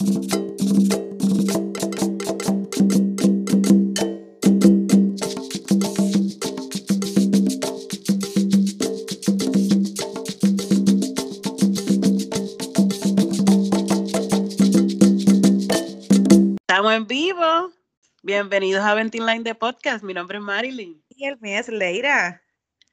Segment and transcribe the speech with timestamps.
[0.00, 0.14] Estamos
[16.94, 17.70] en vivo.
[18.22, 20.02] Bienvenidos a Venting Line de Podcast.
[20.02, 21.04] Mi nombre es Marilyn.
[21.10, 22.42] Y el mío es Leira.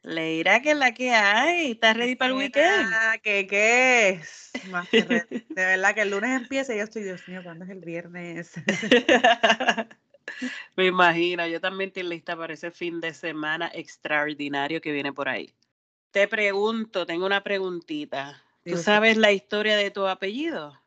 [0.07, 1.71] Leira, que es la que hay.
[1.71, 2.93] ¿Estás ready para el weekend?
[3.21, 4.51] ¿Qué qué es?
[4.69, 5.03] Más que.
[5.03, 8.53] De verdad que el lunes empieza y yo estoy, Dios mío, ¿cuándo es el viernes?
[10.77, 15.27] Me imagino, yo también estoy lista para ese fin de semana extraordinario que viene por
[15.27, 15.53] ahí.
[16.11, 18.41] Te pregunto, tengo una preguntita.
[18.63, 20.79] ¿Tú sabes la historia de tu apellido?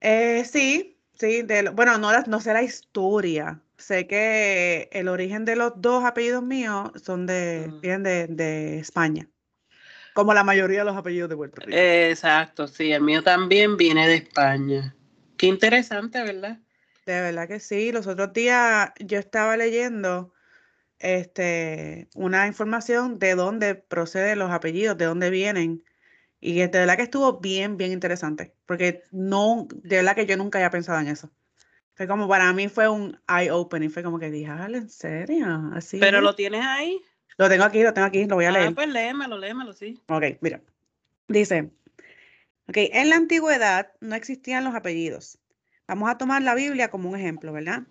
[0.00, 1.42] Eh, sí, sí.
[1.42, 3.60] De lo- bueno, no, la- no sé la historia.
[3.76, 7.80] Sé que el origen de los dos apellidos míos son de, Mm.
[7.80, 9.28] vienen de, de España.
[10.14, 11.78] Como la mayoría de los apellidos de Puerto Rico.
[11.78, 14.96] Exacto, sí, el mío también viene de España.
[15.36, 16.58] Qué interesante, ¿verdad?
[17.06, 17.92] De verdad que sí.
[17.92, 20.32] Los otros días yo estaba leyendo
[20.98, 25.84] este, una información de dónde proceden los apellidos, de dónde vienen.
[26.40, 28.54] Y de verdad que estuvo bien, bien interesante.
[28.66, 31.30] Porque no, de verdad que yo nunca había pensado en eso.
[31.94, 33.90] Fue como para mí fue un eye-opening.
[33.90, 35.46] Fue como que dije, "Ah, ¿en serio?
[35.74, 36.22] Así Pero es?".
[36.22, 37.00] lo tienes ahí.
[37.36, 38.74] Lo tengo aquí, lo tengo aquí, lo voy a Ah, leer.
[38.74, 40.00] pues léemelo, léemelo, sí.
[40.08, 40.60] Ok, mira.
[41.28, 41.70] Dice,
[42.68, 45.38] ok, en la antigüedad no existían los apellidos.
[45.86, 47.82] Vamos a tomar la Biblia como un ejemplo, ¿verdad?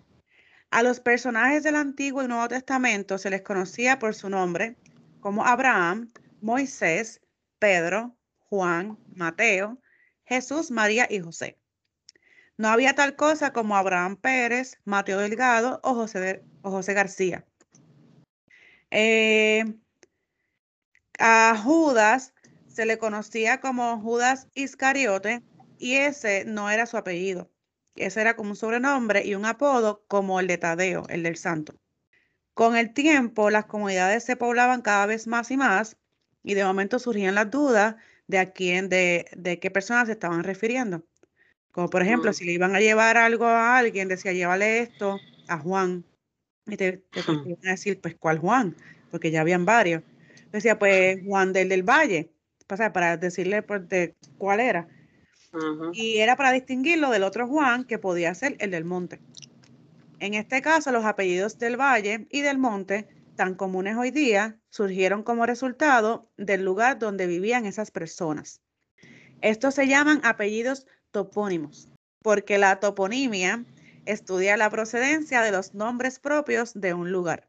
[0.70, 4.76] A los personajes del Antiguo y Nuevo Testamento se les conocía por su nombre,
[5.20, 6.10] como Abraham,
[6.40, 7.20] Moisés,
[7.58, 8.17] Pedro,
[8.48, 9.78] Juan, Mateo,
[10.24, 11.58] Jesús, María y José.
[12.56, 17.46] No había tal cosa como Abraham Pérez, Mateo Delgado o José, García.
[18.90, 19.64] Eh,
[21.18, 22.34] a Judas
[22.66, 25.42] se le conocía como Judas Iscariote
[25.78, 27.50] y ese no era su apellido.
[27.94, 31.74] Ese era como un sobrenombre y un apodo como el de Tadeo, el del santo.
[32.54, 35.96] Con el tiempo, las comunidades se poblaban cada vez más y más
[36.42, 37.96] y de momento surgían las dudas
[38.28, 41.04] de a quién, de, de qué personas se estaban refiriendo.
[41.72, 45.18] Como por ejemplo, si le iban a llevar algo a alguien, decía, llévale esto
[45.48, 46.04] a Juan.
[46.66, 48.76] Y te, te- te iban a decir, pues, ¿cuál Juan?
[49.10, 50.02] Porque ya habían varios.
[50.52, 52.30] Decía, pues, Juan del del Valle,
[52.66, 54.88] para, para decirle pues, de cuál era.
[55.92, 59.20] Y era para distinguirlo del otro Juan, que podía ser el del monte.
[60.20, 63.06] En este caso, los apellidos del Valle y del Monte,
[63.36, 68.60] tan comunes hoy día, surgieron como resultado del lugar donde vivían esas personas.
[69.40, 71.88] Estos se llaman apellidos topónimos,
[72.22, 73.64] porque la toponimia
[74.04, 77.48] estudia la procedencia de los nombres propios de un lugar.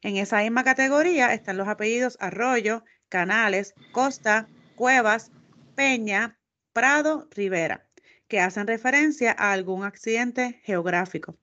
[0.00, 5.30] En esa misma categoría están los apellidos Arroyo, Canales, Costa, Cuevas,
[5.76, 6.38] Peña,
[6.72, 7.86] Prado, Rivera,
[8.26, 11.36] que hacen referencia a algún accidente geográfico.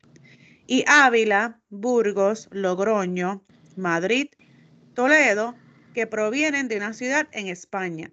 [0.67, 3.43] Y Ávila, Burgos, Logroño,
[3.75, 4.27] Madrid,
[4.99, 5.55] Toledo,
[5.93, 8.11] que provienen de una ciudad en España.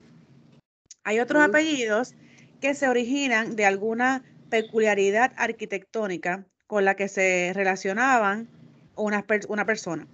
[1.03, 2.15] Hay otros apellidos
[2.61, 8.49] que se originan de alguna peculiaridad arquitectónica con la que se relacionaban
[8.95, 10.07] una, per- una persona.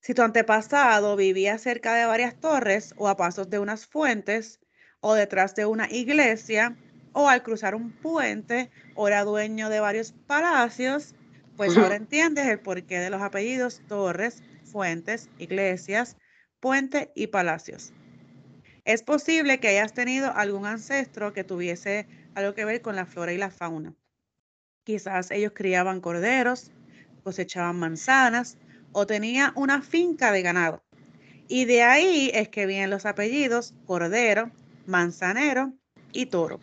[0.00, 4.60] Si tu antepasado vivía cerca de varias torres o a pasos de unas fuentes
[5.00, 6.76] o detrás de una iglesia
[7.14, 11.16] o al cruzar un puente o era dueño de varios palacios,
[11.56, 14.40] pues ahora entiendes el porqué de los apellidos torres,
[14.70, 16.16] fuentes, iglesias,
[16.60, 17.92] puente y palacios.
[18.84, 23.32] Es posible que hayas tenido algún ancestro que tuviese algo que ver con la flora
[23.32, 23.94] y la fauna.
[24.84, 26.70] Quizás ellos criaban corderos,
[27.22, 28.56] cosechaban manzanas
[28.92, 30.82] o tenía una finca de ganado.
[31.48, 34.50] Y de ahí es que vienen los apellidos Cordero,
[34.86, 35.72] Manzanero
[36.12, 36.60] y Toro.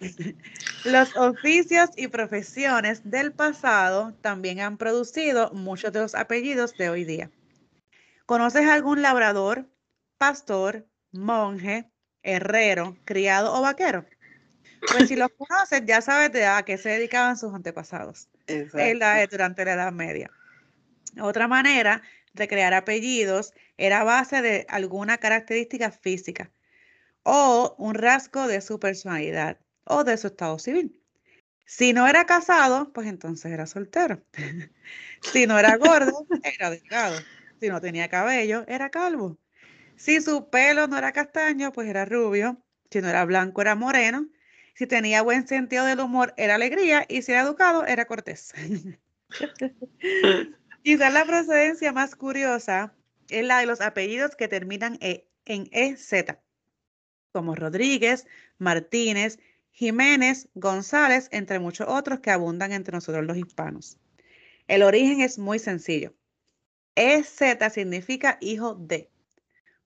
[0.84, 7.04] Los oficios y profesiones del pasado también han producido muchos de los apellidos de hoy
[7.04, 7.30] día.
[8.26, 9.68] ¿Conoces algún labrador,
[10.18, 11.90] pastor, monje,
[12.22, 14.06] herrero, criado o vaquero?
[14.90, 19.30] Pues si los conoces, ya sabes de a qué se dedicaban sus antepasados la- Exacto.
[19.36, 20.30] durante la Edad Media.
[21.20, 22.02] Otra manera
[22.32, 26.50] de crear apellidos era a base de alguna característica física
[27.22, 31.00] o un rasgo de su personalidad o de su estado civil.
[31.66, 34.24] Si no era casado, pues entonces era soltero.
[35.24, 37.28] Si no era gordo, era delgado.
[37.60, 39.38] Si no tenía cabello, era calvo.
[39.96, 42.64] Si su pelo no era castaño, pues era rubio.
[42.90, 44.28] Si no era blanco, era moreno.
[44.74, 47.06] Si tenía buen sentido del humor, era alegría.
[47.08, 48.52] Y si era educado, era cortés.
[50.82, 52.94] Quizás la procedencia más curiosa
[53.28, 56.40] es la de los apellidos que terminan e- en EZ,
[57.32, 58.26] como Rodríguez,
[58.58, 59.38] Martínez,
[59.72, 63.98] Jiménez, González, entre muchos otros que abundan entre nosotros los hispanos.
[64.68, 66.14] El origen es muy sencillo.
[66.94, 67.40] EZ
[67.72, 69.10] significa hijo de.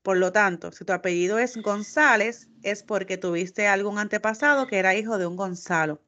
[0.03, 4.95] Por lo tanto, si tu apellido es González, es porque tuviste algún antepasado que era
[4.95, 6.03] hijo de un Gonzalo.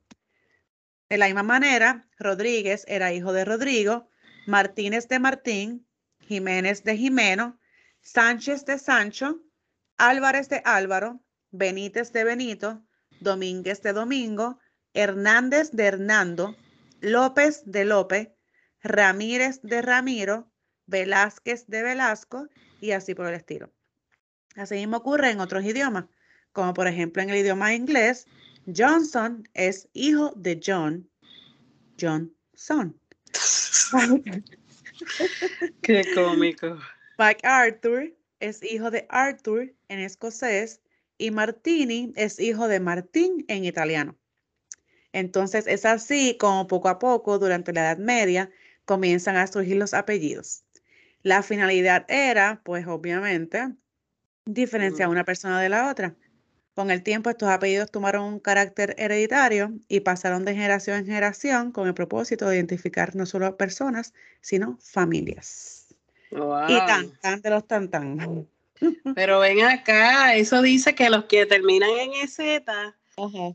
[1.09, 4.11] De la misma manera, Rodríguez era hijo de Rodrigo,
[4.47, 5.87] Martínez de Martín,
[6.21, 7.59] Jiménez de Jimeno,
[8.01, 9.41] Sánchez de Sancho,
[9.97, 11.21] Álvarez de Álvaro,
[11.51, 12.85] Benítez de Benito,
[13.20, 14.59] Domínguez de Domingo,
[14.94, 16.56] Hernández de Hernando,
[17.00, 18.31] López de López,
[18.82, 20.50] Ramírez de Ramiro,
[20.87, 22.49] Velázquez de Velasco
[22.81, 23.70] y así por el estilo.
[24.56, 26.06] Así mismo ocurre en otros idiomas,
[26.53, 28.26] como por ejemplo en el idioma inglés,
[28.75, 31.09] Johnson es hijo de John,
[32.00, 33.00] Johnson.
[35.82, 36.79] Qué cómico.
[37.43, 40.81] Arthur es hijo de Arthur en escocés
[41.19, 44.17] y Martini es hijo de Martín en italiano.
[45.12, 48.50] Entonces es así como poco a poco durante la Edad Media
[48.85, 50.65] comienzan a surgir los apellidos.
[51.23, 53.75] La finalidad era, pues obviamente,
[54.47, 56.15] diferenciar una persona de la otra.
[56.75, 61.73] Con el tiempo estos apellidos tomaron un carácter hereditario y pasaron de generación en generación
[61.73, 65.88] con el propósito de identificar no solo personas, sino familias.
[66.31, 68.49] Y tan, tan de los tan, tan.
[69.15, 72.39] Pero ven acá, eso dice que los que terminan en EZ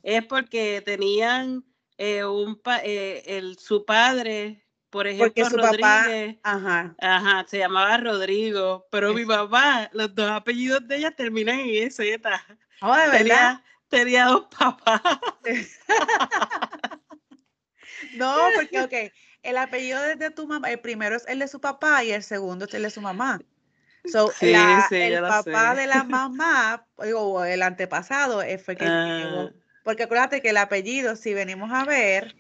[0.04, 1.64] es porque tenían
[1.98, 6.96] eh, un eh, el, su padre por ejemplo, Rodríguez, ajá.
[7.02, 7.46] ajá.
[7.48, 12.00] se llamaba Rodrigo, pero mi papá, los dos apellidos de ella terminan en EZ.
[12.80, 13.60] Oh, de verdad.
[13.90, 15.02] Tenía, dos papás.
[18.14, 18.94] no, porque, ok,
[19.42, 22.66] el apellido de tu mamá, el primero es el de su papá y el segundo
[22.66, 23.42] es el de su mamá.
[24.06, 24.54] So, sí,
[24.90, 26.86] sí, el papá de la mamá,
[27.16, 29.50] o el antepasado, eh, fue que ah.
[29.84, 32.36] Porque acuérdate que el apellido, si venimos a ver,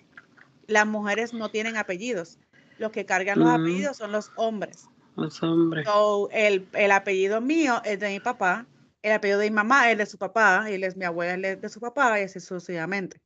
[0.67, 2.39] las mujeres no tienen apellidos.
[2.77, 4.87] Los que cargan los apellidos son los hombres.
[5.15, 5.87] Los hombres.
[6.31, 8.65] el, el, apellido mío es de mi papá,
[9.01, 11.69] el apellido de mi mamá es de su papá, y es mi abuela es de
[11.69, 13.21] su papá, y así sucesivamente.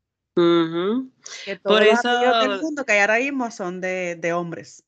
[1.63, 4.83] Por eso, del mundo que hay ahora mismo son de, de, hombres.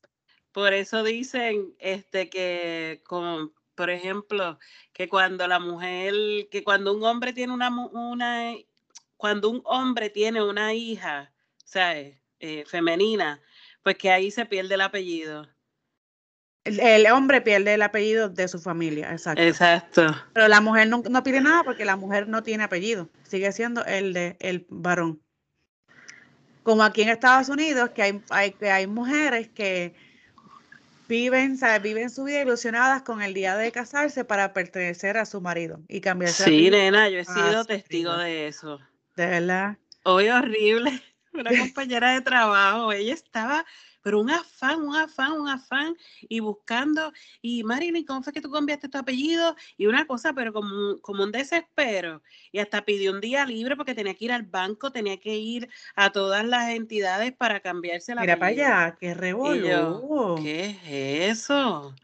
[0.52, 4.58] Por eso dicen este que, como, por ejemplo,
[4.92, 6.14] que cuando la mujer,
[6.50, 8.54] que cuando un hombre tiene una, una
[9.16, 13.40] cuando un hombre tiene una hija, o sea, eh, femenina,
[13.82, 15.46] pues que ahí se pierde el apellido.
[16.64, 19.42] El, hombre pierde el apellido de su familia, exacto.
[19.42, 20.06] Exacto.
[20.34, 23.84] Pero la mujer no, no, pide nada porque la mujer no tiene apellido, sigue siendo
[23.84, 25.22] el de el varón.
[26.62, 29.94] Como aquí en Estados Unidos, que hay, hay, hay mujeres que
[31.10, 35.80] viven, viven su vida ilusionadas con el día de casarse para pertenecer a su marido
[35.88, 36.44] y cambiarse.
[36.44, 38.78] Sí, nena, yo he sido testigo de eso.
[39.16, 39.76] De verdad.
[40.04, 41.02] Hoy horrible.
[41.32, 43.66] Una compañera de trabajo, ella estaba
[44.02, 47.12] pero un afán, un afán, un afán, y buscando,
[47.42, 49.54] y Marilyn, ¿cómo fue que tú cambiaste tu apellido?
[49.76, 52.22] Y una cosa, pero como, como un desespero.
[52.52, 55.68] Y hasta pidió un día libre porque tenía que ir al banco, tenía que ir
[55.94, 60.36] a todas las entidades para cambiarse la Mira para allá, qué revolú.
[60.42, 61.94] ¿Qué es eso?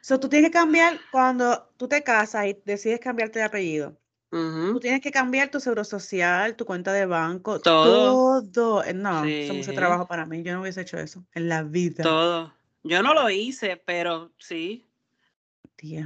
[0.00, 3.96] So, tú tienes que cambiar cuando tú te casas y decides cambiarte de apellido.
[4.30, 8.42] Tú tienes que cambiar tu seguro social, tu cuenta de banco, todo.
[8.42, 8.84] todo.
[8.84, 10.42] Eh, no, es mucho trabajo para mí.
[10.42, 12.02] Yo no hubiese hecho eso en la vida.
[12.02, 12.52] Todo.
[12.82, 14.86] Yo no lo hice, pero sí.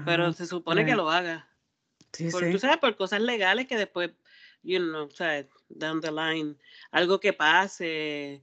[0.04, 1.48] pero se supone que lo haga.
[2.12, 2.52] Sí, por, sí.
[2.52, 4.12] Tú sabes, por cosas legales que después,
[4.62, 6.56] you know, sea, down the line,
[6.92, 8.42] algo que pase.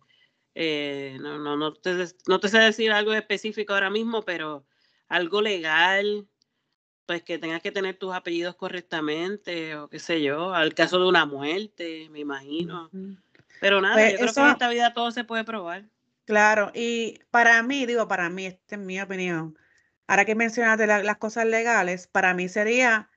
[0.55, 4.65] Eh, no, no, no te, no te sé decir algo específico ahora mismo, pero
[5.07, 6.27] algo legal
[7.09, 11.07] pues que tengas que tener tus apellidos correctamente o qué sé yo, al caso de
[11.07, 12.91] una muerte, me imagino.
[13.59, 15.85] Pero nada, pues yo creo que en esta vida todo se puede probar.
[16.25, 19.57] Claro, y para mí, digo, para mí, esta es mi opinión,
[20.05, 23.09] ahora que mencionaste las cosas legales, para mí sería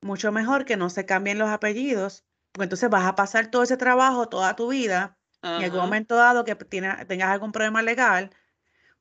[0.00, 3.76] mucho mejor que no se cambien los apellidos, porque entonces vas a pasar todo ese
[3.76, 8.30] trabajo toda tu vida y en algún momento dado que tengas algún problema legal,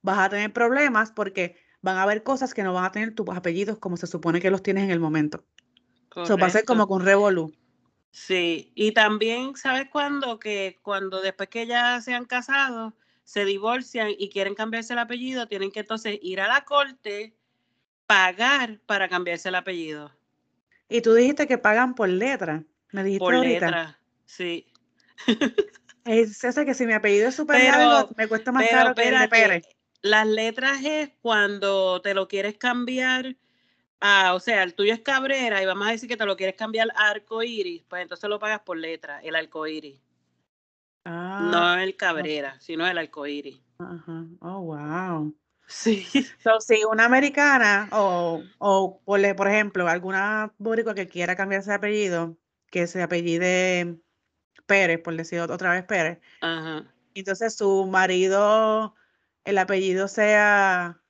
[0.04, 3.30] vas a tener problemas porque van a haber cosas que no van a tener tus
[3.30, 5.46] apellidos como se supone que los tienes en el momento.
[6.16, 7.54] Eso va a ser como con revolú.
[8.10, 10.40] Sí, y también, ¿sabes cuándo?
[10.40, 15.48] Que cuando después que ya se han casado, se divorcian y quieren cambiarse el apellido,
[15.48, 17.36] tienen que entonces ir a la corte,
[18.08, 20.12] pagar para cambiarse el apellido.
[20.90, 22.64] Y tú dijiste que pagan por letra.
[22.92, 24.66] Me dijiste por letra, sí.
[26.06, 29.20] Es ese que si mi apellido es súper largo, me cuesta más caro que el
[29.20, 29.75] de Pérez.
[30.06, 33.38] Las letras es cuando te lo quieres cambiar
[34.00, 36.56] a, o sea, el tuyo es Cabrera y vamos a decir que te lo quieres
[36.56, 40.00] cambiar a arco iris, pues entonces lo pagas por letra, el arco iris.
[41.06, 43.60] no el Cabrera, sino el arcoíris.
[43.80, 44.28] Ajá.
[44.42, 45.36] Oh, wow.
[45.66, 46.06] Sí.
[46.44, 51.78] So, si una americana o, o por, por ejemplo, alguna boricua que quiera cambiarse de
[51.78, 52.38] apellido,
[52.70, 53.98] que se apellide
[54.68, 56.86] Pérez, por decir otra vez Pérez, Ajá.
[57.16, 58.94] entonces su marido,
[59.46, 61.02] el apellido sea,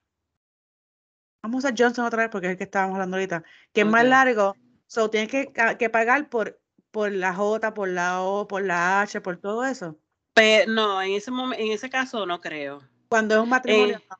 [1.41, 4.05] vamos a Johnson otra vez porque es el que estábamos hablando ahorita, que es más
[4.05, 4.55] largo,
[4.87, 6.61] so tienes que, que pagar por,
[6.91, 9.97] por la J, por la O, por la H, por todo eso.
[10.33, 12.83] Pero no, en ese en ese caso no creo.
[13.07, 13.97] Cuando es un matrimonio.
[13.97, 14.15] Eh,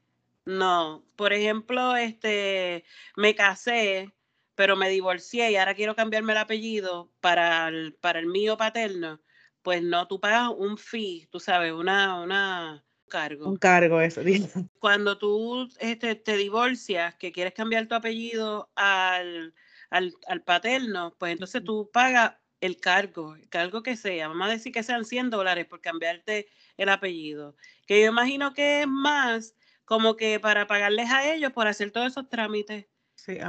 [0.46, 2.86] no, por ejemplo, este,
[3.18, 4.14] me casé,
[4.54, 9.20] pero me divorcié y ahora quiero cambiarme el apellido para el, para el mío paterno.
[9.62, 13.48] Pues no, tú pagas un fee, tú sabes, una, una cargo.
[13.50, 14.22] Un cargo, eso.
[14.80, 19.54] Cuando tú este, te divorcias, que quieres cambiar tu apellido al,
[19.90, 24.28] al, al paterno, pues entonces tú pagas el cargo, el cargo que sea.
[24.28, 26.48] Vamos a decir que sean 100 dólares por cambiarte
[26.78, 27.56] el apellido.
[27.86, 32.08] Que yo imagino que es más como que para pagarles a ellos por hacer todos
[32.08, 32.88] esos trámites.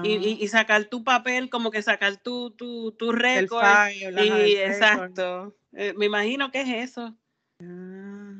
[0.05, 3.65] y, sacar tu papel, como que sacar tu, tu, tu récord.
[3.91, 5.57] y, exacto.
[5.73, 7.17] Eh, me imagino que es eso.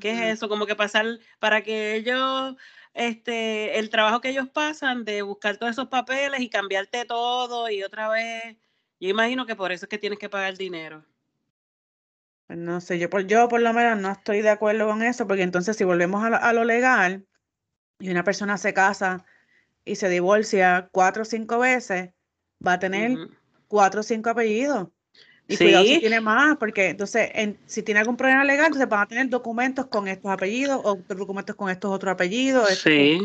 [0.01, 0.49] ¿Qué es eso?
[0.49, 1.07] Como que pasar
[1.39, 2.57] para que ellos,
[2.95, 7.83] este, el trabajo que ellos pasan de buscar todos esos papeles y cambiarte todo y
[7.83, 8.57] otra vez.
[9.01, 11.05] Yo imagino que por eso es que tienes que pagar dinero.
[12.47, 15.27] Pues no sé, yo por, yo por lo menos no estoy de acuerdo con eso,
[15.27, 17.27] porque entonces si volvemos a lo legal,
[17.99, 19.25] y una persona se casa
[19.85, 22.11] y se divorcia cuatro o cinco veces,
[22.65, 23.17] va a tener
[23.69, 24.89] cuatro o cinco apellidos.
[25.49, 27.31] Y cuidado si tiene más, porque entonces,
[27.67, 31.55] si tiene algún problema legal, entonces van a tener documentos con estos apellidos o documentos
[31.55, 32.69] con estos otros apellidos.
[32.71, 33.21] Sí.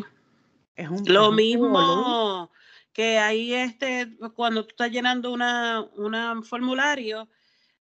[0.76, 2.52] Es un, Lo mismo
[2.94, 7.28] que ahí este, cuando tú estás llenando una, un formulario,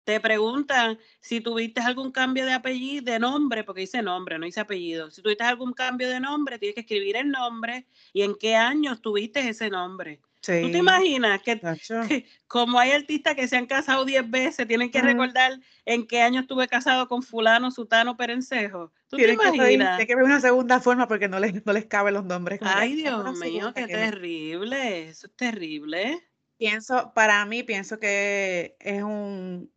[0.04, 4.60] te preguntan si tuviste algún cambio de apellido, de nombre, porque dice nombre, no dice
[4.60, 5.10] apellido.
[5.10, 9.02] Si tuviste algún cambio de nombre, tienes que escribir el nombre y en qué años
[9.02, 10.20] tuviste ese nombre.
[10.46, 15.02] ¿Tú te imaginas que, como hay artistas que se han casado 10 veces, tienen que
[15.02, 18.92] recordar en qué año estuve casado con fulano, sutano, perencejo?
[19.08, 19.98] ¿Tú te imaginas?
[19.98, 22.60] Tiene que ver una segunda forma porque no les, no les caben los nombres.
[22.64, 25.10] Ay, Dios mío, qué terrible.
[25.10, 26.22] Eso es terrible.
[26.58, 29.72] Pienso, para mí, pienso que es un,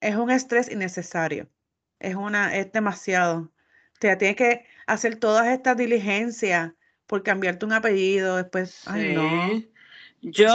[0.00, 1.48] es un estrés innecesario.
[1.98, 3.38] Es una, es demasiado.
[3.40, 6.72] O sea, tienes que hacer todas estas diligencias
[7.06, 9.77] por cambiarte un apellido, después, ay no.
[10.20, 10.52] Yo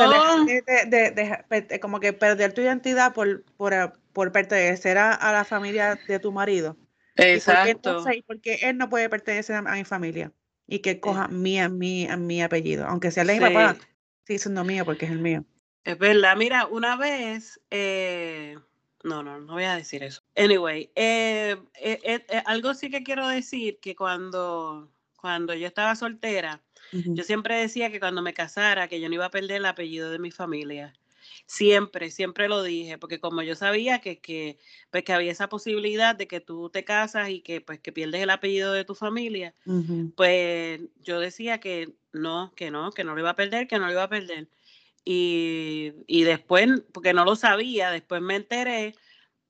[0.87, 3.73] de, como que perder tu identidad por, por,
[4.11, 6.77] por pertenecer a, la familia de tu marido.
[7.15, 8.03] Exacto.
[8.27, 10.31] porque, él no puede pertenecer a, mi familia
[10.67, 13.77] y que coja mi, mi, mi apellido, aunque sea el de mi papá,
[14.25, 15.45] sí, siendo mío porque es el mío.
[15.83, 18.57] Es verdad, mira, una vez eh,
[19.03, 20.21] no, no, no voy a decir eso.
[20.35, 26.61] Anyway, eh, eh, eh, algo sí que quiero decir que cuando, cuando yo estaba soltera,
[26.93, 30.11] yo siempre decía que cuando me casara, que yo no iba a perder el apellido
[30.11, 30.93] de mi familia.
[31.45, 34.57] Siempre, siempre lo dije, porque como yo sabía que, que,
[34.91, 38.21] pues, que había esa posibilidad de que tú te casas y que, pues, que pierdes
[38.21, 39.53] el apellido de tu familia,
[40.15, 43.87] pues yo decía que no, que no, que no lo iba a perder, que no
[43.87, 44.47] lo iba a perder.
[45.05, 48.95] Y, después, porque no lo sabía, después me enteré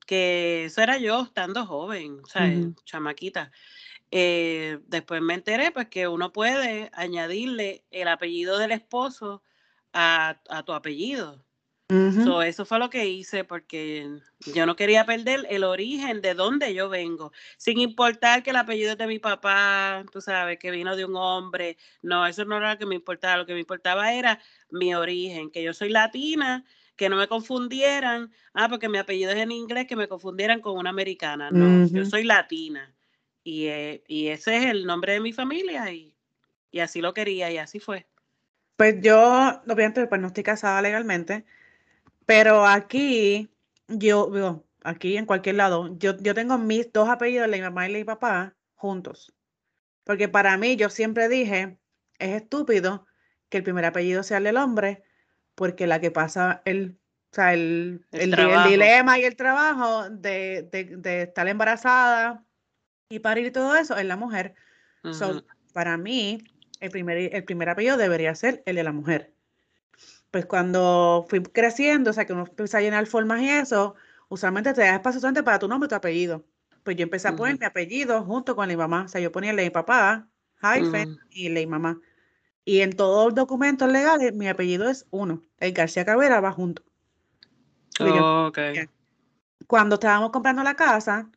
[0.05, 2.51] que eso era yo estando joven, o sea,
[2.85, 3.51] chamaquita.
[4.15, 9.41] Eh, después me enteré pues que uno puede añadirle el apellido del esposo
[9.91, 11.43] a, a tu apellido
[12.43, 14.08] eso fue lo que hice porque
[14.53, 18.91] yo no quería perder el origen de dónde yo vengo, sin importar que el apellido
[18.91, 21.77] es de mi papá, tú sabes, que vino de un hombre.
[22.01, 23.38] No, eso no era lo que me importaba.
[23.38, 24.39] Lo que me importaba era
[24.70, 26.65] mi origen, que yo soy latina,
[26.96, 30.77] que no me confundieran, ah, porque mi apellido es en inglés, que me confundieran con
[30.77, 31.51] una americana.
[31.51, 32.93] No, yo soy latina.
[33.43, 36.15] Y, eh, y, ese es el nombre de mi familia y,
[36.71, 38.07] y así lo quería y así fue.
[38.77, 41.45] Pues yo, obviamente, pues no estoy casada legalmente,
[42.25, 43.50] pero aquí,
[43.88, 47.91] yo, aquí en cualquier lado, yo, yo tengo mis dos apellidos, la mi mamá y
[47.91, 49.33] la mi papá, juntos.
[50.03, 51.77] Porque para mí, yo siempre dije,
[52.19, 53.05] es estúpido
[53.50, 55.03] que el primer apellido sea el del hombre,
[55.55, 56.97] porque la que pasa el,
[57.31, 58.31] o sea, el, el,
[58.69, 62.43] dilema y el trabajo de, de, estar embarazada
[63.15, 64.55] y parir todo eso es la mujer.
[65.74, 66.43] para mí,
[66.79, 69.34] el primer, el primer apellido debería ser el de la mujer
[70.34, 73.93] pues cuando fui creciendo, o sea, que uno empieza a llenar formas y eso,
[74.29, 76.43] usualmente te da espacio solamente para tu nombre y tu apellido.
[76.82, 79.03] Pues yo empecé a poner mi apellido junto con la mamá.
[79.03, 80.27] O sea, yo ponía el de mi papá,
[80.60, 82.01] hyphen, y la mamá.
[82.65, 85.43] Y en todos los documentos legales, mi apellido es uno.
[85.60, 86.82] El García Cabrera va junto.
[88.00, 88.51] Oh,
[89.67, 91.29] Cuando estábamos comprando la casa,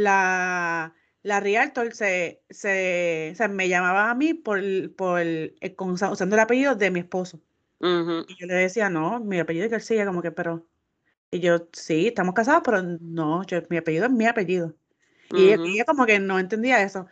[0.00, 4.60] la, la Realtor se, se, me llamaba a mí por,
[4.94, 7.40] por el, usando el apellido de mi esposo.
[7.82, 10.66] Y yo le decía, no, mi apellido es García, como que, pero.
[11.30, 14.74] Y yo, sí, estamos casados, pero no, yo, mi apellido es mi apellido.
[15.32, 17.06] Y ella como que no entendía eso.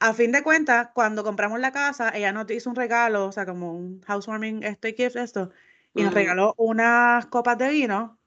[0.00, 3.44] A fin de cuentas, cuando compramos la casa, ella nos hizo un regalo, o sea,
[3.46, 5.50] como un housewarming, este gift, esto,
[5.94, 8.18] y nos regaló unas copas de vino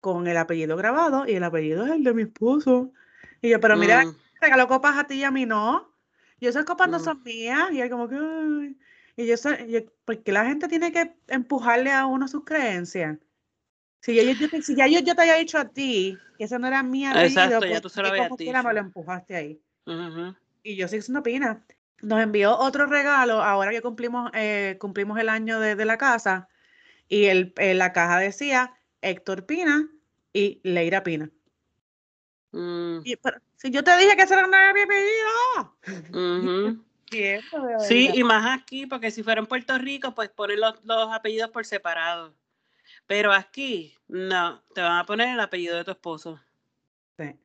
[0.00, 2.92] con el apellido grabado, y el apellido es el de mi esposo.
[3.42, 4.16] Y yo, pero mira, mm.
[4.40, 5.92] regaló copas a ti y a mí no.
[6.38, 7.04] Y esas copas no mm.
[7.04, 7.72] son mías.
[7.72, 8.74] Y él como que,
[9.16, 9.34] y yo,
[10.04, 13.18] porque la gente tiene que empujarle a uno sus creencias.
[14.00, 14.22] Si, yo,
[14.62, 17.66] si ya yo, yo, te había dicho a ti que ese no era apellido, Exacto,
[17.66, 18.62] ya tú se lo habías dicho.
[18.62, 19.60] me lo empujaste ahí.
[20.62, 21.64] Y yo sigo siendo pina.
[22.00, 26.48] Nos envió otro regalo ahora que cumplimos, eh, cumplimos el año de, de la casa.
[27.08, 29.88] Y el, eh, la caja decía Héctor Pina
[30.32, 31.30] y Leira Pina.
[32.52, 33.00] Mm.
[33.56, 35.76] si yo te dije que ese era mi apellido.
[37.86, 40.74] Sí, y más aquí, porque si fuera en Puerto Rico, pues ponen los,
[41.12, 42.34] apellidos por separado.
[43.06, 46.40] Pero aquí, no, te van a poner el apellido de tu esposo.
[47.18, 47.38] Sí.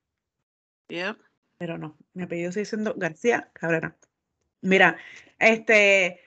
[1.58, 3.98] Pero no, mi apellido sigue siendo García Cabrera.
[4.62, 4.98] Mira,
[5.40, 6.22] este,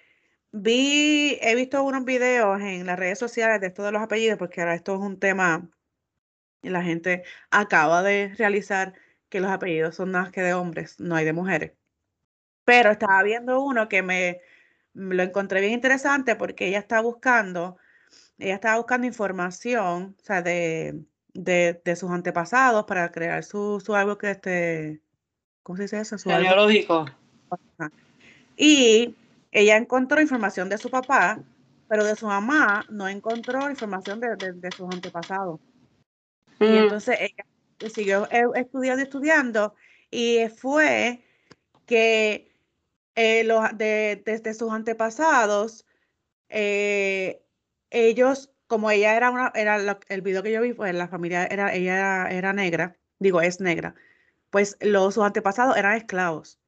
[0.52, 4.60] vi, he visto unos videos en las redes sociales de estos de los apellidos, porque
[4.60, 5.68] ahora esto es un tema,
[6.62, 8.94] la gente acaba de realizar
[9.28, 11.72] que los apellidos son más que de hombres, no hay de mujeres.
[12.64, 14.40] Pero estaba viendo uno que me,
[14.94, 17.76] lo encontré bien interesante porque ella está buscando,
[18.38, 24.18] ella estaba buscando información, o sea, de, de, sus antepasados para crear su, su algo
[24.18, 25.00] que este,
[25.62, 26.18] ¿cómo se dice eso?
[26.18, 27.06] Su Genealógico.
[28.56, 29.16] Y
[29.52, 31.40] ella encontró información de su papá,
[31.88, 35.60] pero de su mamá no encontró información de, de, sus antepasados.
[36.60, 36.76] Y mm.
[36.76, 37.46] entonces ella
[37.92, 39.74] siguió eh, estudiando y estudiando
[40.10, 41.24] y fue
[41.86, 42.52] que
[43.14, 45.86] eh, de, desde sus antepasados,
[46.48, 47.42] eh,
[47.90, 51.74] ellos, como ella era una, era el video que yo vi, pues la familia era,
[51.74, 53.94] ella era, negra, digo, es negra,
[54.50, 56.60] pues los, sus antepasados eran esclavos.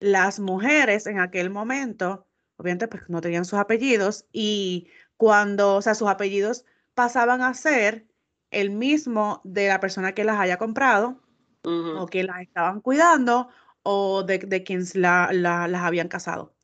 [0.00, 5.94] Las mujeres en aquel momento, obviamente, pues no tenían sus apellidos y cuando, o sea,
[5.94, 8.06] sus apellidos pasaban a ser
[8.52, 11.20] el mismo de la persona que las haya comprado
[11.64, 13.48] o que las estaban cuidando
[13.82, 16.54] o de, de quienes la, las habían casado.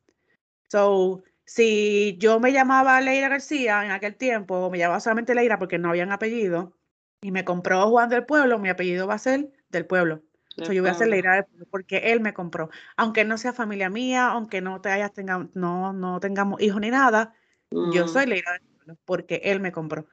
[0.69, 5.57] So, si yo me llamaba Leira García en aquel tiempo, o me llamaba solamente Leira
[5.57, 6.77] porque no habían apellido,
[7.21, 10.23] y me compró Juan del Pueblo, mi apellido va a ser del pueblo.
[10.57, 12.69] So, yo voy a ser Leira del Pueblo porque él me compró.
[12.97, 16.91] Aunque no sea familia mía, aunque no, te hayas, tenga, no, no tengamos hijos ni
[16.91, 17.33] nada,
[17.71, 20.07] yo soy Leira del Pueblo porque él me compró.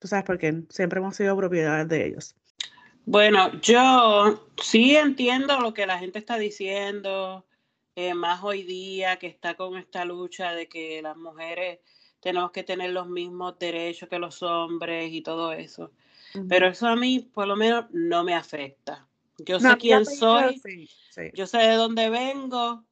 [0.00, 2.34] Tú sabes por qué, siempre hemos sido propiedades de ellos.
[3.04, 7.46] Bueno, yo sí entiendo lo que la gente está diciendo,
[7.96, 11.80] eh, más hoy día que está con esta lucha de que las mujeres
[12.20, 15.92] tenemos que tener los mismos derechos que los hombres y todo eso.
[16.48, 19.06] Pero eso a mí, por lo menos, no me afecta.
[19.38, 20.62] Yo sé quién soy,
[21.34, 22.84] yo sé de dónde vengo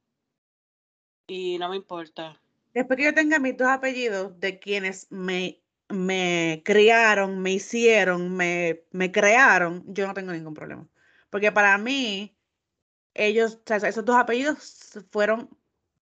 [1.25, 2.39] y no me importa.
[2.73, 8.83] Después que yo tenga mis dos apellidos de quienes me me criaron, me hicieron, me,
[8.91, 10.87] me crearon, yo no tengo ningún problema.
[11.29, 12.35] Porque para mí,
[13.13, 15.49] ellos, esos dos apellidos fueron,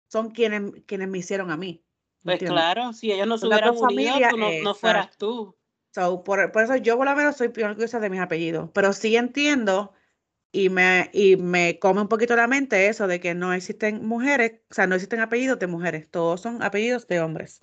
[0.08, 1.84] son quienes, quienes me hicieron a mí.
[2.24, 5.56] Pues claro, si ellos no se hubieran unido, tú no, fueras tú.
[6.24, 8.72] por, eso yo por lo menos soy peor que de mis apellidos.
[8.74, 9.94] Pero sí entiendo
[10.52, 14.62] y me, y me come un poquito la mente eso de que no existen mujeres,
[14.72, 17.60] o sea, no existen apellidos de mujeres, todos son apellidos de hombres.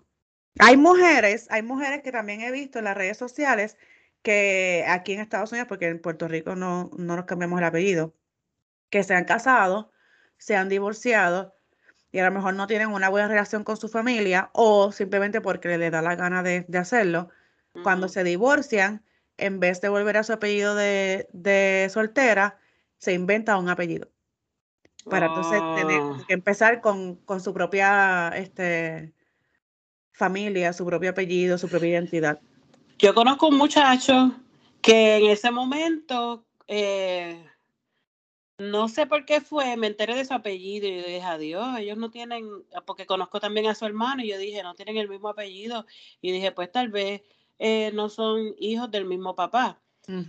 [0.58, 3.76] Hay mujeres, hay mujeres que también he visto en las redes sociales
[4.22, 8.14] que aquí en Estados Unidos, porque en Puerto Rico no, no nos cambiamos el apellido,
[8.90, 9.90] que se han casado,
[10.36, 11.56] se han divorciado
[12.12, 15.78] y a lo mejor no tienen una buena relación con su familia o simplemente porque
[15.78, 17.30] les da la gana de, hacerlo.
[17.82, 19.02] Cuando se divorcian,
[19.38, 22.58] en vez de volver a su apellido de, de soltera,
[22.98, 24.10] se inventa un apellido.
[25.08, 26.24] Para entonces tener oh.
[26.28, 29.14] que empezar con, con su propia este,
[30.12, 32.40] familia, su propio apellido, su propia identidad.
[32.98, 34.32] Yo conozco un muchacho
[34.80, 37.44] que en ese momento, eh,
[38.58, 42.10] no sé por qué fue, me enteré de su apellido y dije, adiós, ellos no
[42.10, 42.48] tienen,
[42.84, 45.86] porque conozco también a su hermano y yo dije, no tienen el mismo apellido
[46.20, 47.22] y dije, pues tal vez
[47.58, 49.80] eh, no son hijos del mismo papá.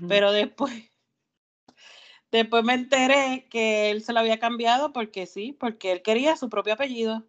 [0.08, 0.72] Pero después,
[2.32, 6.50] después me enteré que él se lo había cambiado porque sí, porque él quería su
[6.50, 7.24] propio apellido.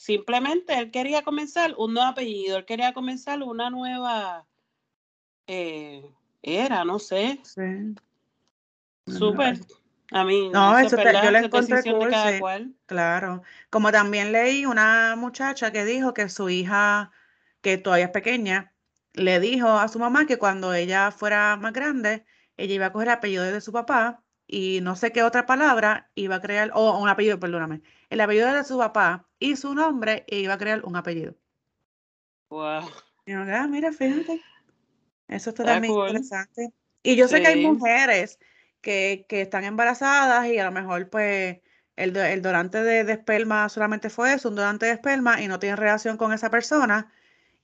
[0.00, 4.46] Simplemente él quería comenzar un nuevo apellido, él quería comenzar una nueva
[5.46, 6.10] eh,
[6.40, 7.38] era, no sé.
[9.06, 9.58] Súper.
[10.10, 13.42] A mí, no, eso, yo le encontré cool, Claro.
[13.68, 17.12] Como también leí una muchacha que dijo que su hija,
[17.60, 18.72] que todavía es pequeña,
[19.12, 22.24] le dijo a su mamá que cuando ella fuera más grande,
[22.56, 26.10] ella iba a coger el apellido de su papá y no sé qué otra palabra
[26.14, 30.24] iba a crear, o un apellido, perdóname, el apellido de su papá y su nombre
[30.26, 31.34] e iba a crear un apellido.
[32.50, 32.82] Wow.
[33.24, 34.42] Y yo, ah, mira, fíjate.
[35.28, 36.72] Eso está también interesante.
[37.02, 38.38] Y yo sé que hay mujeres
[38.80, 41.58] que, están embarazadas y a lo mejor pues
[41.96, 45.76] el, el donante de, esperma solamente fue eso, un donante de esperma y no tiene
[45.76, 47.12] relación con esa persona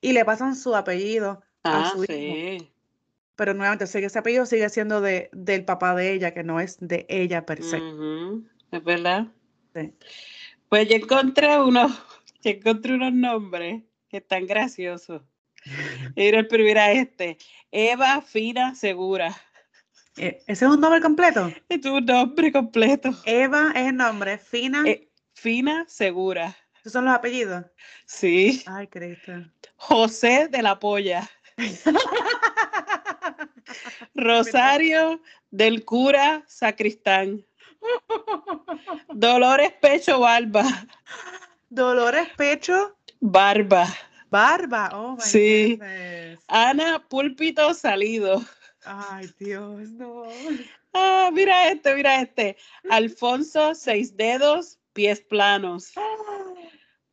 [0.01, 2.67] y le pasan su apellido a ah, su hijo.
[3.35, 6.79] Pero nuevamente, sigue ese apellido sigue siendo de, del papá de ella, que no es
[6.81, 7.83] de ella per se.
[8.71, 9.27] Es verdad.
[9.75, 9.93] Sí.
[10.69, 11.93] Pues yo encontré unos,
[12.43, 15.23] yo encontré unos nombres que están graciosos.
[16.15, 17.39] Mira el primero este.
[17.71, 19.35] Eva Fina Segura.
[20.17, 21.53] Eh, ¿Ese es un nombre completo?
[21.69, 23.11] Es un nombre completo.
[23.25, 24.39] Eva es el nombre.
[24.39, 24.85] Fina.
[24.87, 26.57] Eh, Fina Segura.
[26.81, 27.65] ¿Esos son los apellidos?
[28.07, 28.63] Sí.
[28.67, 29.33] Ay, Cristo.
[29.77, 31.29] José de la Polla.
[34.15, 37.45] Rosario del cura sacristán.
[39.15, 40.65] Dolores Pecho Barba.
[41.69, 42.97] Dolores Pecho.
[43.21, 43.87] Barba.
[44.31, 45.79] Barba, oh my Sí.
[46.49, 48.45] Ana Púlpito Salido.
[48.85, 50.25] Ay, Dios, no.
[50.93, 52.57] Ah, mira este, mira este.
[52.91, 55.93] Alfonso Seis Dedos, Pies Planos.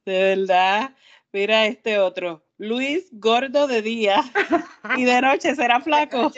[0.06, 0.96] De verdad.
[1.32, 2.46] Mira este otro.
[2.58, 4.24] Luis Gordo de día
[4.98, 6.32] y de noche será flaco.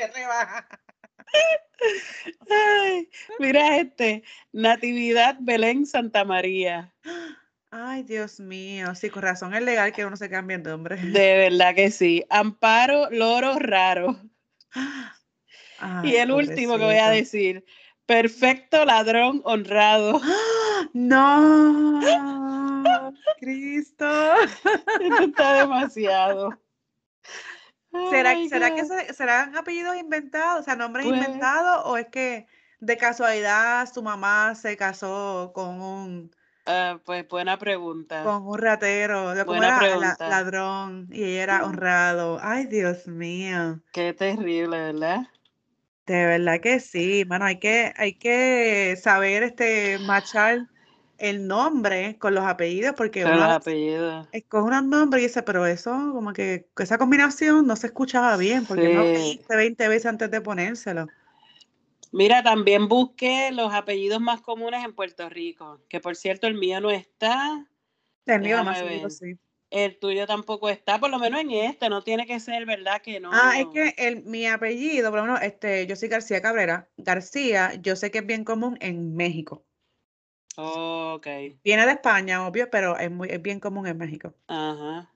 [2.50, 3.10] Ay,
[3.40, 6.94] mira este, Natividad Belén Santa María.
[7.72, 10.96] Ay, Dios mío, sí, con razón es legal que uno se cambie de nombre.
[10.96, 12.24] De verdad que sí.
[12.30, 14.18] Amparo Loro Raro.
[16.04, 17.66] y el último que voy a decir,
[18.06, 20.22] perfecto ladrón honrado.
[20.94, 22.02] No.
[23.40, 24.06] Cristo.
[25.02, 26.50] Esto está demasiado.
[28.10, 32.48] ¿Será, ¿será que serán apellidos inventados, o sea, nombres pues inventados, o es que
[32.80, 36.32] de casualidad su mamá se casó con un...
[36.68, 38.24] Ah, pues buena pregunta.
[38.24, 40.16] Con un ratero, buena pregunta.
[40.20, 42.40] ladrón, y ella era honrado.
[42.42, 43.80] Ay, Dios mío.
[43.92, 45.28] Qué terrible, ¿verdad?
[46.08, 50.68] De verdad que sí, bueno, hay que, hay que saber este machar
[51.18, 54.28] el nombre con los apellidos, porque con los apellidos.
[54.32, 58.66] escoge un nombre y dice, pero eso, como que esa combinación no se escuchaba bien,
[58.66, 61.08] porque no no 20 veces antes de ponérselo.
[62.12, 66.80] Mira, también busqué los apellidos más comunes en Puerto Rico, que por cierto el mío
[66.80, 67.68] no está.
[68.26, 69.38] El mío más seguro, sí.
[69.72, 73.02] El tuyo tampoco está, por lo menos en este, no tiene que ser, ¿verdad?
[73.02, 73.32] Que no.
[73.34, 76.88] Ah, es que el, mi apellido, por lo menos, este, yo soy García Cabrera.
[76.96, 79.66] García, yo sé que es bien común en México.
[80.58, 81.28] Ok.
[81.64, 84.34] Viene de España, obvio, pero es, muy, es bien común en México.
[84.48, 85.12] Ajá.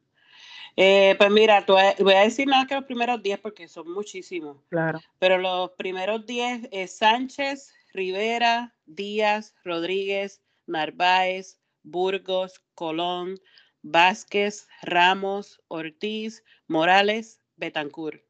[0.76, 4.58] Eh, pues mira, voy a decir nada que los primeros 10 porque son muchísimos.
[4.70, 5.00] Claro.
[5.20, 13.40] Pero los primeros 10 es Sánchez, Rivera, Díaz, Rodríguez, Narváez, Burgos, Colón,
[13.82, 18.22] Vázquez, Ramos, Ortiz, Morales, Betancourt.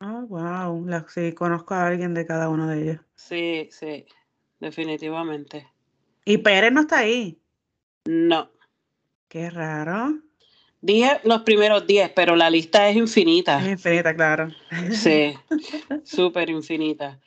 [0.00, 0.86] Ah, wow.
[1.08, 3.00] sí, conozco a alguien de cada uno de ellos.
[3.14, 4.06] Sí, sí,
[4.58, 5.68] definitivamente.
[6.24, 7.40] ¿Y Pérez no está ahí?
[8.06, 8.50] No.
[9.28, 10.18] Qué raro.
[10.80, 13.60] Dije los primeros 10, pero la lista es infinita.
[13.60, 14.48] Es infinita, claro.
[14.92, 15.34] Sí,
[16.04, 17.20] súper infinita.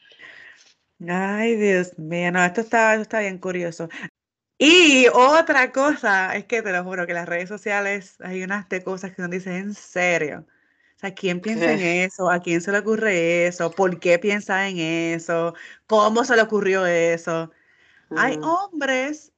[1.08, 3.89] Ay, Dios mío, no, esto está, esto está bien curioso.
[4.58, 8.84] Y otra cosa, es que te lo juro que las redes sociales hay unas de
[8.84, 10.45] cosas que uno dice en serio.
[10.95, 12.29] O sea, ¿quién piensa en eso?
[12.29, 13.71] ¿A quién se le ocurre eso?
[13.71, 15.53] ¿Por qué piensa en eso?
[15.86, 17.51] ¿Cómo se le ocurrió eso?
[18.15, 19.32] Hay hombres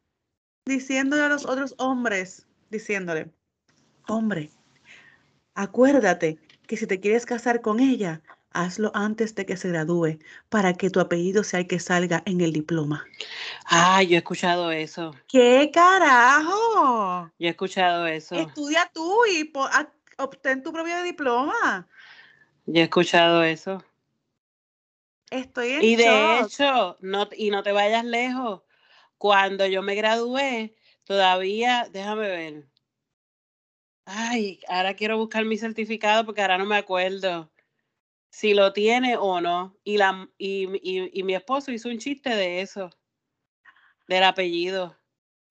[0.65, 3.31] diciéndole a los otros hombres, diciéndole,
[4.07, 4.49] hombre,
[5.53, 10.73] acuérdate que si te quieres casar con ella, hazlo antes de que se gradúe para
[10.73, 13.05] que tu apellido sea el que salga en el diploma.
[13.65, 15.13] Ah, yo he escuchado eso.
[15.27, 17.31] ¿Qué carajo?
[17.37, 18.35] Yo he escuchado eso.
[18.35, 19.51] Estudia tú y
[20.17, 21.87] obtén tu propio diploma.
[22.65, 23.83] Yo he escuchado eso.
[25.31, 28.61] Estoy en Y de hecho, no, y no te vayas lejos.
[29.25, 32.69] Cuando yo me gradué, todavía, déjame ver.
[34.05, 37.51] Ay, ahora quiero buscar mi certificado porque ahora no me acuerdo
[38.29, 39.75] si lo tiene o no.
[39.83, 40.67] Y, la, y,
[41.11, 42.91] y, mi esposo hizo un chiste de eso,
[44.07, 44.95] del apellido.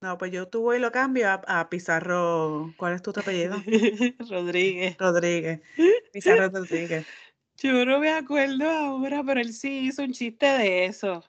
[0.00, 2.72] No, pues yo tuve y lo cambio a, Pizarro.
[2.76, 3.56] ¿Cuál es tu apellido?
[4.30, 4.96] Rodríguez.
[4.98, 5.62] Rodríguez.
[6.12, 7.04] Pizarro Rodríguez.
[7.56, 11.24] Yo no me acuerdo ahora, pero él sí hizo un chiste de eso.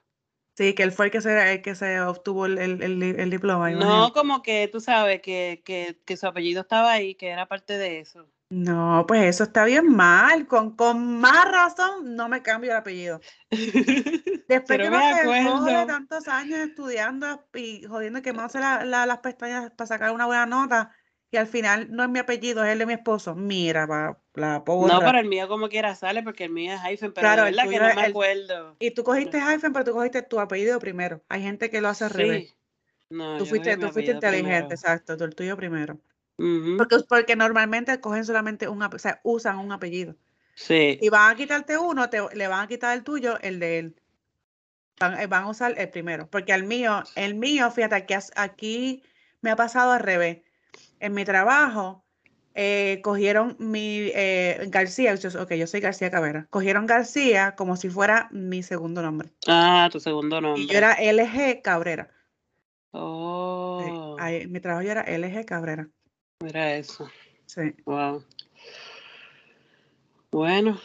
[0.55, 3.71] Sí, que él fue el que se, que se obtuvo el, el, diploma.
[3.71, 7.77] No, como que tú sabes que, que, que, su apellido estaba ahí, que era parte
[7.77, 8.25] de eso.
[8.49, 10.47] No, pues eso está bien mal.
[10.47, 13.19] Con, con más razón no me cambio el apellido.
[14.47, 19.87] Después que me de tantos años estudiando y jodiendo que me hace las pestañas para
[19.87, 20.91] sacar una buena nota,
[21.31, 23.35] y al final no es mi apellido, es el de mi esposo.
[23.35, 24.63] Mira, va, la.
[24.65, 27.69] No, pero el mío como quiera sale porque el mío es hyphen, pero claro, verdad
[27.69, 28.75] que no me acuerdo.
[28.79, 31.21] Y tú cogiste hyphen, pero tú cogiste tu apellido primero.
[31.29, 32.55] Hay gente que lo hace al revés.
[33.09, 35.99] No, tú fuiste, tú fuiste inteligente, exacto, tú el tuyo primero.
[36.77, 40.15] porque, porque normalmente cogen solamente un o sea, usan un apellido.
[40.55, 40.97] Sí.
[41.01, 43.95] Y van a quitarte uno, te, le van a quitar el tuyo, el de él.
[44.99, 46.29] Van, eh, van a usar el primero.
[46.29, 49.03] Porque al mío, el mío, fíjate que aquí
[49.41, 50.39] me ha pasado al revés
[50.99, 52.04] en mi trabajo,
[52.57, 57.89] eh, cogieron mi eh, García, yo, ok, yo soy García Cabrera, cogieron García como si
[57.89, 59.33] fuera mi segundo nombre.
[59.45, 60.63] Ah, tu segundo nombre.
[60.63, 62.09] Y yo era LG Cabrera.
[62.91, 64.15] Oh.
[64.47, 65.89] mi trabajo yo era LG Cabrera.
[66.39, 67.11] Era eso.
[67.45, 67.75] Sí.
[67.85, 68.23] Wow.
[70.31, 70.79] Bueno.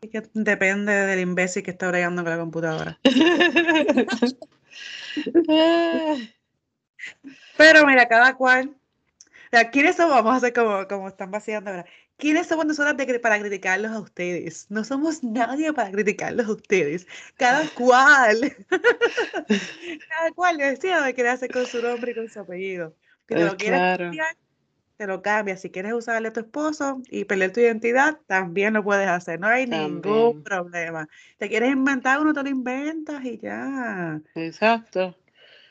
[0.00, 2.98] que depende del imbécil que está bregando con la computadora.
[7.56, 8.74] Pero mira, cada cual
[9.72, 10.16] ¿quiénes somos?
[10.16, 11.86] Vamos a hacer como, como están vaciando ahora.
[12.18, 14.70] ¿Quiénes somos nosotros para criticarlos a ustedes?
[14.70, 17.06] No somos nadie para criticarlos a ustedes.
[17.36, 18.56] Cada cual.
[20.08, 22.94] Cada cual decía de qué hacer con su nombre y con su apellido.
[23.28, 24.36] Si te lo quieres cambiar,
[24.96, 25.60] te lo cambias.
[25.60, 29.38] Si quieres usarle a tu esposo y perder tu identidad, también lo puedes hacer.
[29.38, 31.08] No hay ningún problema.
[31.36, 34.22] Te quieres inventar uno, te lo inventas y ya.
[34.34, 35.14] Exacto.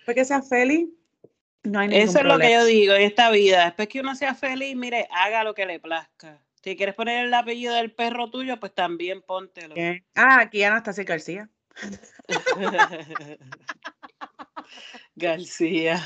[0.05, 0.89] Porque seas feliz
[1.91, 3.65] eso es lo que yo digo en esta vida.
[3.65, 6.41] Después que uno sea feliz, mire, haga lo que le plazca.
[6.63, 9.75] Si quieres poner el apellido del perro tuyo, pues también póntelo.
[10.15, 11.49] Ah, aquí Anastasia García.
[15.15, 16.01] García.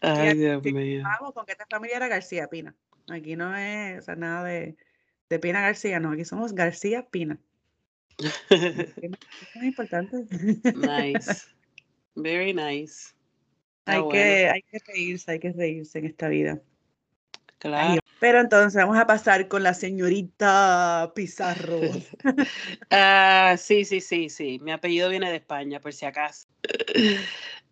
[0.00, 1.02] Ay, Dios mío.
[1.04, 2.74] Vamos con que esta familia era García Pina.
[3.08, 4.76] Aquí no es nada de,
[5.28, 6.12] de Pina García, no.
[6.12, 7.38] Aquí somos García Pina.
[8.50, 10.26] es importante.
[10.74, 11.46] Nice.
[12.14, 13.14] Very nice.
[13.86, 16.60] hay, que, hay que reírse, hay que reírse en esta vida.
[17.58, 18.00] Claro.
[18.18, 21.80] Pero entonces vamos a pasar con la señorita Pizarro.
[22.90, 24.58] ah, sí, sí, sí, sí.
[24.62, 26.48] Mi apellido viene de España, por si acaso.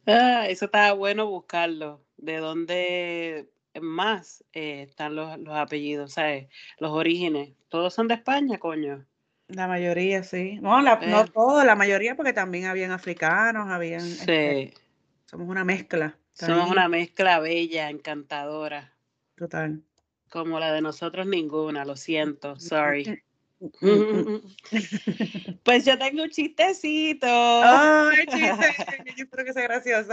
[0.07, 2.05] ah, eso está bueno buscarlo.
[2.17, 3.51] ¿De dónde
[3.81, 6.13] más eh, están los, los apellidos?
[6.13, 6.49] ¿Sabes?
[6.79, 7.55] Los orígenes.
[7.69, 9.07] Todos son de España, coño.
[9.55, 10.59] La mayoría, sí.
[10.61, 11.31] No, la, no eh.
[11.33, 14.07] todo, la mayoría, porque también habían africanos, habían...
[14.07, 14.83] Este, sí.
[15.27, 16.17] somos una mezcla.
[16.33, 18.93] Somos una mezcla bella, encantadora.
[19.37, 19.83] Total.
[20.31, 23.23] Como la de nosotros ninguna, lo siento, sorry.
[25.65, 27.27] Pues yo tengo un chistecito.
[27.29, 30.13] Ay, chiste, yo espero que sea gracioso.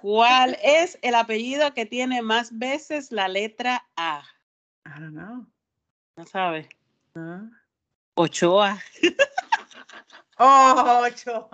[0.00, 4.22] ¿Cuál es el apellido que tiene más veces la letra A?
[4.86, 5.44] I don't know.
[6.16, 6.68] No sabes.
[7.16, 7.48] ¿Ah?
[8.18, 8.76] Ochoa.
[10.40, 11.48] Oh, Ochoa.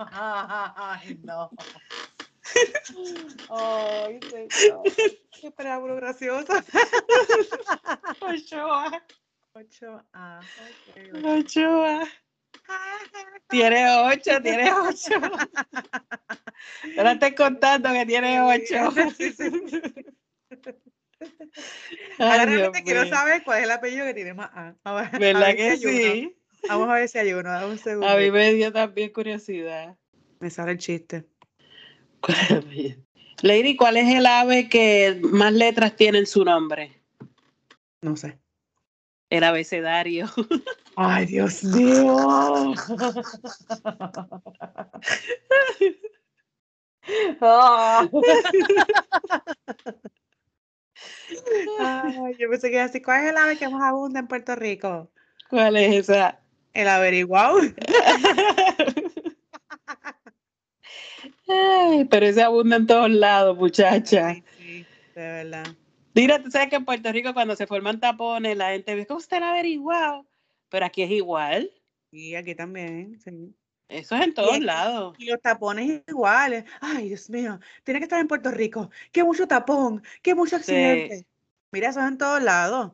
[0.75, 1.51] Ay, no.
[3.51, 4.81] Ay, señor.
[5.39, 6.53] Qué preámbulo gracioso.
[8.19, 9.03] Ochoa.
[9.53, 10.41] Ochoa.
[11.23, 12.07] Ochoa.
[13.47, 15.21] Tiene ocho, tiene ocho.
[16.97, 18.75] Ahora estoy contando que tiene ocho.
[22.17, 24.73] Ahora realmente quiero saber cuál es el apellido que tiene más A.
[25.19, 26.35] ¿Verdad que sí?
[26.67, 28.07] Vamos a ver si hay uno, dame un segundo.
[28.07, 29.95] A mí me dio también curiosidad.
[30.39, 31.25] Me sale el chiste.
[33.41, 37.01] Lady, ¿cuál es el ave que más letras tiene en su nombre?
[38.01, 38.39] No sé.
[39.29, 40.27] El abecedario.
[40.95, 42.15] Ay, Dios mío.
[51.79, 53.01] Ay, yo pensé que así.
[53.01, 55.11] ¿Cuál es el ave que más abunda en Puerto Rico?
[55.49, 56.39] ¿Cuál es esa?
[56.75, 57.59] El averiguado.
[62.09, 64.35] pero ese abunda en todos lados, muchacha.
[64.57, 64.85] sí,
[65.15, 65.65] de verdad.
[66.13, 69.19] Mira, tú sabes que en Puerto Rico cuando se forman tapones, la gente ve, ¿cómo
[69.19, 70.25] usted el averiguado?
[70.69, 71.71] Pero aquí es igual.
[72.11, 73.55] Y aquí también, sí.
[73.87, 75.15] Eso es en todos lados.
[75.17, 76.65] Y los tapones iguales.
[76.81, 78.89] Ay, Dios mío, tiene que estar en Puerto Rico.
[79.13, 81.25] Qué mucho tapón, qué mucho accidente.
[81.71, 82.91] Mira, eso es en todos lados.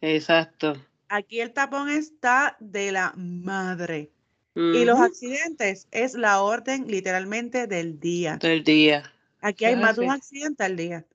[0.00, 0.76] Exacto.
[1.08, 4.10] Aquí el tapón está de la madre.
[4.54, 8.38] Y los accidentes es la orden literalmente del día.
[8.38, 9.12] Del día.
[9.40, 11.06] Aquí hay más de un accidente al día.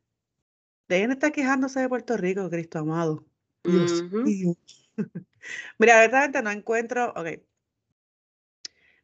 [0.88, 3.26] Dejen de estar quejándose de Puerto Rico, Cristo amado.
[3.66, 4.56] Dios mío.
[5.78, 7.12] Mira, verdad no encuentro.
[7.18, 7.42] Ok.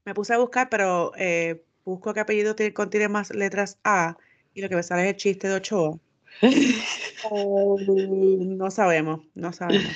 [0.06, 4.18] me puse a buscar, pero eh, busco qué apellido contiene más letras A
[4.54, 6.00] y lo que me sale es el chiste de Ochoa.
[7.32, 9.92] no sabemos, no sabemos.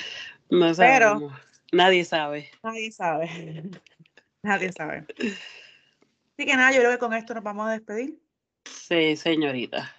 [0.50, 1.32] No sabemos.
[1.32, 1.40] Pero,
[1.72, 2.50] nadie sabe.
[2.62, 3.28] Nadie sabe.
[4.42, 5.06] nadie sabe.
[5.18, 8.18] Así que nada, yo creo que con esto nos vamos a despedir.
[8.64, 9.94] Sí, señorita.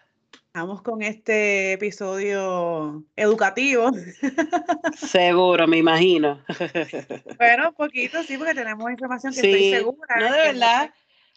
[0.56, 3.92] Vamos con este episodio educativo.
[4.96, 6.42] Seguro, me imagino.
[7.38, 10.16] Bueno, un poquito, sí, porque tenemos información que estoy segura.
[10.18, 10.94] No, de verdad.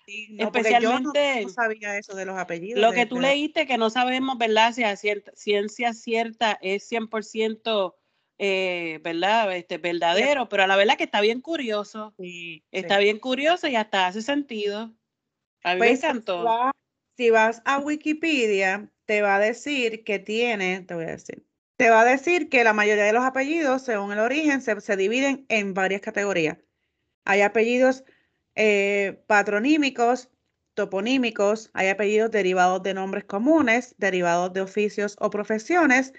[0.06, 1.40] Especialmente.
[1.40, 2.80] Yo no, sabía eso de los apellidos.
[2.80, 4.72] Lo que tú leíste, que no sabemos, ¿verdad?
[4.72, 7.94] Si a ciencia cierta es 100%,
[8.38, 9.54] eh, ¿verdad?
[9.56, 12.14] Este, verdadero, pero a la verdad que está bien curioso.
[12.18, 14.94] Sí, está bien curioso y hasta hace sentido.
[15.64, 16.00] A mí pues,
[17.16, 21.44] Si vas a Wikipedia, te va a decir que tiene, te voy a decir,
[21.76, 25.46] te va a decir que la mayoría de los apellidos, según el origen, se, dividen
[25.48, 26.58] en varias categorías.
[27.24, 28.04] Hay apellidos
[28.54, 30.30] eh, patronímicos,
[30.74, 36.12] toponímicos, hay apellidos derivados de nombres comunes, derivados de oficios o profesiones,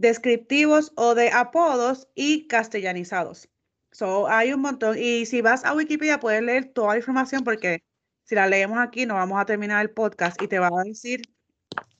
[0.00, 3.48] descriptivos o de apodos y castellanizados.
[3.92, 4.96] So, hay un montón.
[4.98, 7.82] Y si vas a Wikipedia, puedes leer toda la información porque
[8.24, 11.22] si la leemos aquí, no vamos a terminar el podcast y te va a decir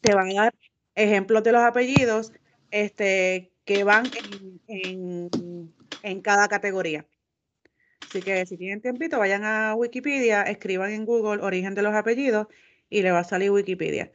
[0.00, 0.54] te van a dar
[0.94, 2.32] ejemplos de los apellidos
[2.70, 4.04] este, que van
[4.66, 5.30] en,
[6.22, 7.06] cada categoría.
[8.08, 12.46] Así que si tienen tiempito, vayan a Wikipedia, escriban en Google origen de los apellidos
[12.88, 14.10] y le va a salir Wikipedia.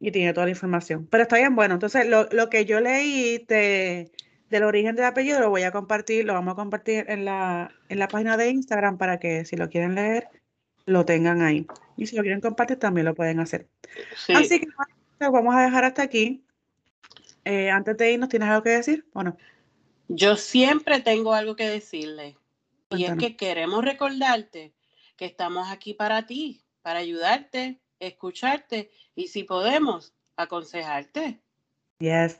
[0.00, 1.06] Y tiene toda la información.
[1.10, 1.74] Pero está bien bueno.
[1.74, 6.52] Entonces, lo, que yo leí del origen del apellido lo voy a compartir, lo vamos
[6.52, 10.28] a compartir en la, en la página de Instagram para que si lo quieren leer,
[10.86, 11.66] lo tengan ahí.
[11.96, 13.68] Y si lo quieren compartir, también lo pueden hacer.
[14.34, 14.68] Así que
[15.20, 16.42] vamos a dejar hasta aquí.
[17.44, 19.36] Eh, antes de irnos, ¿tienes algo que decir o no?
[20.08, 22.36] Yo siempre tengo algo que decirle.
[22.90, 24.72] Y es que queremos recordarte
[25.16, 31.40] que estamos aquí para ti, para ayudarte, escucharte y si podemos, aconsejarte.
[31.98, 32.38] Yes.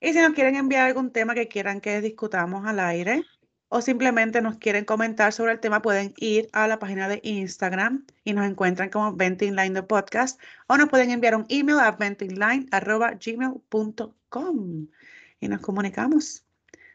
[0.00, 3.24] Y si nos quieren enviar algún tema que quieran que discutamos al aire,
[3.68, 8.06] o simplemente nos quieren comentar sobre el tema, pueden ir a la página de Instagram
[8.24, 11.92] y nos encuentran como Venting Line de Podcast o nos pueden enviar un email a
[11.92, 14.86] ventingline.gmail.com
[15.40, 16.44] y nos comunicamos.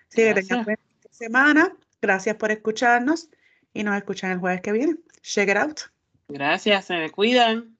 [0.09, 1.71] Sí, que tengan buena semana.
[2.01, 3.29] Gracias por escucharnos
[3.73, 4.95] y nos escuchan el jueves que viene.
[5.21, 5.79] Check it out.
[6.27, 7.72] Gracias, se me cuidan.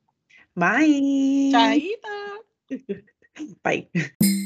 [0.55, 1.49] Bye.
[1.51, 2.39] Chaita.
[3.63, 3.89] Bye.